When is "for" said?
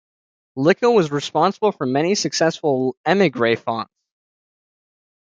1.71-1.85